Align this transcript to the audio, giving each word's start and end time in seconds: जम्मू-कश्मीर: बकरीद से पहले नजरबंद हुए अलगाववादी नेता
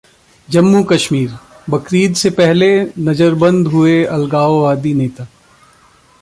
जम्मू-कश्मीर: 0.49 1.35
बकरीद 1.69 2.15
से 2.15 2.29
पहले 2.29 2.69
नजरबंद 2.99 3.67
हुए 3.67 4.03
अलगाववादी 4.05 4.93
नेता 4.93 5.27